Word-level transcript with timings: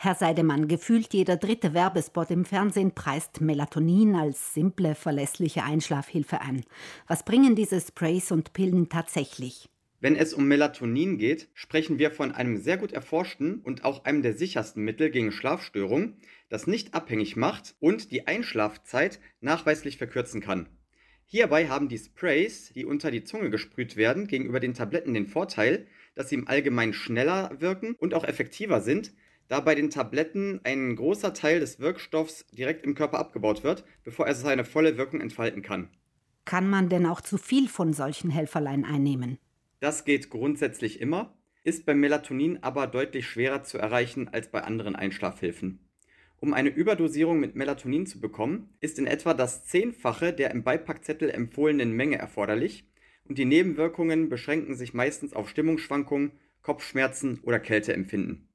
Herr 0.00 0.14
Seidemann, 0.14 0.68
gefühlt 0.68 1.12
jeder 1.12 1.36
dritte 1.36 1.74
Werbespot 1.74 2.30
im 2.30 2.44
Fernsehen 2.44 2.92
preist 2.92 3.40
Melatonin 3.40 4.14
als 4.14 4.54
simple, 4.54 4.94
verlässliche 4.94 5.64
Einschlafhilfe 5.64 6.40
an. 6.40 6.62
Was 7.08 7.24
bringen 7.24 7.56
diese 7.56 7.80
Sprays 7.80 8.30
und 8.30 8.52
Pillen 8.52 8.88
tatsächlich? 8.88 9.68
Wenn 9.98 10.14
es 10.14 10.34
um 10.34 10.46
Melatonin 10.46 11.18
geht, 11.18 11.48
sprechen 11.52 11.98
wir 11.98 12.12
von 12.12 12.30
einem 12.30 12.58
sehr 12.58 12.76
gut 12.76 12.92
erforschten 12.92 13.58
und 13.58 13.84
auch 13.84 14.04
einem 14.04 14.22
der 14.22 14.34
sichersten 14.34 14.84
Mittel 14.84 15.10
gegen 15.10 15.32
Schlafstörungen, 15.32 16.14
das 16.48 16.68
nicht 16.68 16.94
abhängig 16.94 17.34
macht 17.34 17.74
und 17.80 18.12
die 18.12 18.28
Einschlafzeit 18.28 19.18
nachweislich 19.40 19.98
verkürzen 19.98 20.40
kann. 20.40 20.68
Hierbei 21.26 21.66
haben 21.66 21.88
die 21.88 21.98
Sprays, 21.98 22.72
die 22.72 22.84
unter 22.84 23.10
die 23.10 23.24
Zunge 23.24 23.50
gesprüht 23.50 23.96
werden, 23.96 24.28
gegenüber 24.28 24.60
den 24.60 24.74
Tabletten 24.74 25.12
den 25.12 25.26
Vorteil, 25.26 25.88
dass 26.14 26.28
sie 26.28 26.36
im 26.36 26.46
Allgemeinen 26.46 26.92
schneller 26.92 27.60
wirken 27.60 27.96
und 27.98 28.14
auch 28.14 28.22
effektiver 28.22 28.80
sind, 28.80 29.12
da 29.48 29.60
bei 29.60 29.74
den 29.74 29.90
Tabletten 29.90 30.60
ein 30.64 30.94
großer 30.94 31.34
Teil 31.34 31.60
des 31.60 31.80
Wirkstoffs 31.80 32.46
direkt 32.52 32.84
im 32.84 32.94
Körper 32.94 33.18
abgebaut 33.18 33.64
wird, 33.64 33.84
bevor 34.04 34.26
er 34.26 34.34
seine 34.34 34.64
volle 34.64 34.96
Wirkung 34.96 35.20
entfalten 35.20 35.62
kann. 35.62 35.88
Kann 36.44 36.68
man 36.68 36.88
denn 36.88 37.06
auch 37.06 37.20
zu 37.20 37.36
viel 37.36 37.68
von 37.68 37.92
solchen 37.92 38.30
Helferlein 38.30 38.84
einnehmen? 38.84 39.38
Das 39.80 40.04
geht 40.04 40.30
grundsätzlich 40.30 41.00
immer, 41.00 41.36
ist 41.62 41.86
beim 41.86 42.00
Melatonin 42.00 42.62
aber 42.62 42.86
deutlich 42.86 43.26
schwerer 43.26 43.62
zu 43.62 43.78
erreichen 43.78 44.28
als 44.28 44.50
bei 44.50 44.62
anderen 44.62 44.96
Einschlafhilfen. 44.96 45.80
Um 46.40 46.54
eine 46.54 46.68
Überdosierung 46.68 47.40
mit 47.40 47.56
Melatonin 47.56 48.06
zu 48.06 48.20
bekommen, 48.20 48.70
ist 48.80 48.98
in 48.98 49.06
etwa 49.06 49.34
das 49.34 49.64
Zehnfache 49.64 50.32
der 50.32 50.52
im 50.52 50.62
Beipackzettel 50.62 51.30
empfohlenen 51.30 51.92
Menge 51.92 52.16
erforderlich 52.16 52.88
und 53.28 53.38
die 53.38 53.44
Nebenwirkungen 53.44 54.28
beschränken 54.28 54.74
sich 54.74 54.94
meistens 54.94 55.34
auf 55.34 55.48
Stimmungsschwankungen, 55.48 56.32
Kopfschmerzen 56.62 57.40
oder 57.42 57.58
Kälteempfinden. 57.58 58.47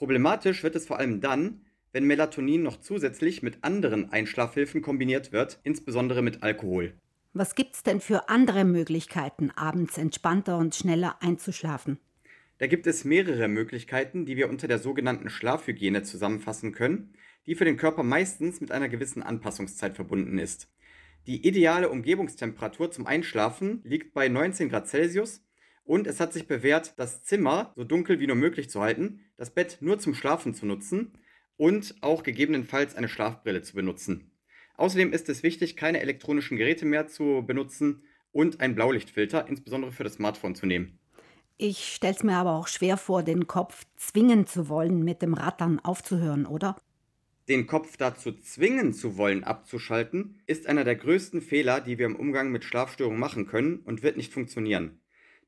Problematisch 0.00 0.62
wird 0.62 0.76
es 0.76 0.86
vor 0.86 0.98
allem 0.98 1.20
dann, 1.20 1.60
wenn 1.92 2.06
Melatonin 2.06 2.62
noch 2.62 2.80
zusätzlich 2.80 3.42
mit 3.42 3.62
anderen 3.62 4.10
Einschlafhilfen 4.10 4.80
kombiniert 4.80 5.30
wird, 5.30 5.60
insbesondere 5.62 6.22
mit 6.22 6.42
Alkohol. 6.42 6.94
Was 7.34 7.54
gibt's 7.54 7.82
denn 7.82 8.00
für 8.00 8.30
andere 8.30 8.64
Möglichkeiten, 8.64 9.50
abends 9.50 9.98
entspannter 9.98 10.56
und 10.56 10.74
schneller 10.74 11.18
einzuschlafen? 11.20 11.98
Da 12.56 12.66
gibt 12.66 12.86
es 12.86 13.04
mehrere 13.04 13.46
Möglichkeiten, 13.48 14.24
die 14.24 14.38
wir 14.38 14.48
unter 14.48 14.68
der 14.68 14.78
sogenannten 14.78 15.28
Schlafhygiene 15.28 16.02
zusammenfassen 16.02 16.72
können, 16.72 17.12
die 17.44 17.54
für 17.54 17.66
den 17.66 17.76
Körper 17.76 18.02
meistens 18.02 18.62
mit 18.62 18.72
einer 18.72 18.88
gewissen 18.88 19.22
Anpassungszeit 19.22 19.96
verbunden 19.96 20.38
ist. 20.38 20.72
Die 21.26 21.46
ideale 21.46 21.90
Umgebungstemperatur 21.90 22.90
zum 22.90 23.06
Einschlafen 23.06 23.82
liegt 23.84 24.14
bei 24.14 24.28
19 24.28 24.70
Grad 24.70 24.88
Celsius 24.88 25.42
und 25.90 26.06
es 26.06 26.20
hat 26.20 26.32
sich 26.32 26.46
bewährt, 26.46 26.94
das 26.98 27.24
Zimmer 27.24 27.72
so 27.74 27.82
dunkel 27.82 28.20
wie 28.20 28.28
nur 28.28 28.36
möglich 28.36 28.70
zu 28.70 28.80
halten, 28.80 29.24
das 29.36 29.50
Bett 29.50 29.78
nur 29.80 29.98
zum 29.98 30.14
Schlafen 30.14 30.54
zu 30.54 30.64
nutzen 30.64 31.18
und 31.56 31.96
auch 32.00 32.22
gegebenenfalls 32.22 32.94
eine 32.94 33.08
Schlafbrille 33.08 33.62
zu 33.62 33.74
benutzen. 33.74 34.30
Außerdem 34.76 35.12
ist 35.12 35.28
es 35.28 35.42
wichtig, 35.42 35.76
keine 35.76 35.98
elektronischen 35.98 36.56
Geräte 36.56 36.86
mehr 36.86 37.08
zu 37.08 37.42
benutzen 37.44 38.04
und 38.30 38.60
einen 38.60 38.76
Blaulichtfilter, 38.76 39.48
insbesondere 39.48 39.90
für 39.90 40.04
das 40.04 40.14
Smartphone, 40.14 40.54
zu 40.54 40.66
nehmen. 40.66 41.00
Ich 41.56 41.92
stell's 41.92 42.22
mir 42.22 42.36
aber 42.36 42.52
auch 42.52 42.68
schwer 42.68 42.96
vor, 42.96 43.24
den 43.24 43.48
Kopf 43.48 43.84
zwingen 43.96 44.46
zu 44.46 44.68
wollen, 44.68 45.02
mit 45.02 45.22
dem 45.22 45.34
Rattern 45.34 45.80
aufzuhören, 45.80 46.46
oder? 46.46 46.76
Den 47.48 47.66
Kopf 47.66 47.96
dazu 47.96 48.30
zwingen 48.30 48.94
zu 48.94 49.16
wollen, 49.16 49.42
abzuschalten, 49.42 50.40
ist 50.46 50.68
einer 50.68 50.84
der 50.84 50.94
größten 50.94 51.42
Fehler, 51.42 51.80
die 51.80 51.98
wir 51.98 52.06
im 52.06 52.14
Umgang 52.14 52.52
mit 52.52 52.62
Schlafstörungen 52.62 53.18
machen 53.18 53.48
können 53.48 53.80
und 53.80 54.04
wird 54.04 54.16
nicht 54.16 54.32
funktionieren. 54.32 55.00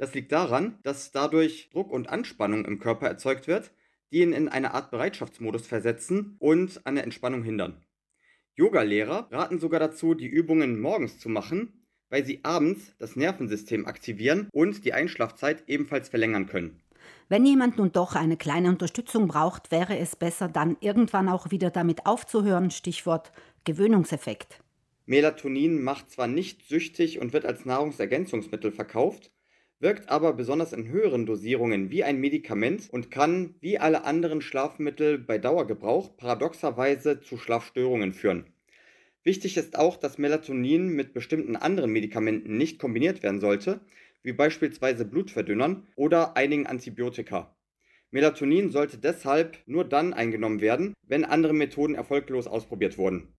Das 0.00 0.14
liegt 0.14 0.32
daran, 0.32 0.78
dass 0.82 1.12
dadurch 1.12 1.68
Druck 1.74 1.92
und 1.92 2.08
Anspannung 2.08 2.64
im 2.64 2.78
Körper 2.78 3.06
erzeugt 3.06 3.46
wird, 3.46 3.70
die 4.10 4.22
ihn 4.22 4.32
in 4.32 4.48
eine 4.48 4.72
Art 4.72 4.90
Bereitschaftsmodus 4.90 5.66
versetzen 5.66 6.36
und 6.38 6.86
an 6.86 6.94
der 6.94 7.04
Entspannung 7.04 7.42
hindern. 7.42 7.84
Yogalehrer 8.54 9.28
raten 9.30 9.58
sogar 9.58 9.78
dazu, 9.78 10.14
die 10.14 10.26
Übungen 10.26 10.80
morgens 10.80 11.18
zu 11.18 11.28
machen, 11.28 11.84
weil 12.08 12.24
sie 12.24 12.40
abends 12.44 12.94
das 12.96 13.14
Nervensystem 13.14 13.84
aktivieren 13.84 14.48
und 14.54 14.86
die 14.86 14.94
Einschlafzeit 14.94 15.64
ebenfalls 15.66 16.08
verlängern 16.08 16.46
können. 16.46 16.80
Wenn 17.28 17.44
jemand 17.44 17.76
nun 17.76 17.92
doch 17.92 18.14
eine 18.14 18.38
kleine 18.38 18.70
Unterstützung 18.70 19.28
braucht, 19.28 19.70
wäre 19.70 19.98
es 19.98 20.16
besser, 20.16 20.48
dann 20.48 20.78
irgendwann 20.80 21.28
auch 21.28 21.50
wieder 21.50 21.68
damit 21.68 22.06
aufzuhören. 22.06 22.70
Stichwort 22.70 23.32
Gewöhnungseffekt. 23.64 24.62
Melatonin 25.04 25.82
macht 25.82 26.10
zwar 26.10 26.26
nicht 26.26 26.66
süchtig 26.66 27.18
und 27.20 27.34
wird 27.34 27.44
als 27.44 27.66
Nahrungsergänzungsmittel 27.66 28.72
verkauft, 28.72 29.30
wirkt 29.80 30.10
aber 30.10 30.34
besonders 30.34 30.74
in 30.74 30.88
höheren 30.88 31.24
Dosierungen 31.26 31.90
wie 31.90 32.04
ein 32.04 32.20
Medikament 32.20 32.88
und 32.90 33.10
kann, 33.10 33.54
wie 33.60 33.78
alle 33.78 34.04
anderen 34.04 34.42
Schlafmittel 34.42 35.18
bei 35.18 35.38
Dauergebrauch, 35.38 36.16
paradoxerweise 36.16 37.20
zu 37.20 37.38
Schlafstörungen 37.38 38.12
führen. 38.12 38.44
Wichtig 39.24 39.56
ist 39.56 39.78
auch, 39.78 39.96
dass 39.96 40.18
Melatonin 40.18 40.88
mit 40.88 41.14
bestimmten 41.14 41.56
anderen 41.56 41.90
Medikamenten 41.90 42.56
nicht 42.56 42.78
kombiniert 42.78 43.22
werden 43.22 43.40
sollte, 43.40 43.80
wie 44.22 44.32
beispielsweise 44.32 45.06
Blutverdünnern 45.06 45.86
oder 45.96 46.36
einigen 46.36 46.66
Antibiotika. 46.66 47.56
Melatonin 48.10 48.70
sollte 48.70 48.98
deshalb 48.98 49.58
nur 49.66 49.84
dann 49.84 50.12
eingenommen 50.12 50.60
werden, 50.60 50.94
wenn 51.06 51.24
andere 51.24 51.54
Methoden 51.54 51.94
erfolglos 51.94 52.46
ausprobiert 52.46 52.98
wurden 52.98 53.34